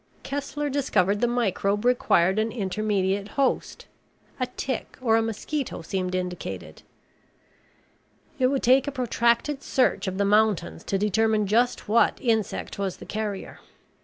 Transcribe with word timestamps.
Kessler 0.23 0.67
discovered 0.67 1.21
the 1.21 1.27
microbe 1.27 1.85
required 1.85 2.39
an 2.39 2.51
intermediate 2.51 3.27
host. 3.37 3.85
A 4.39 4.47
tick 4.47 4.97
or 4.99 5.15
a 5.15 5.21
mosquito 5.21 5.83
seemed 5.83 6.15
indicated. 6.15 6.81
It 8.39 8.47
would 8.47 8.63
take 8.63 8.87
a 8.87 8.91
protracted 8.91 9.61
search 9.61 10.07
of 10.07 10.17
the 10.17 10.25
mountains 10.25 10.83
to 10.85 10.97
determine 10.97 11.45
just 11.45 11.87
what 11.87 12.17
insect 12.19 12.79
was 12.79 12.97
the 12.97 13.05
carrier. 13.05 13.59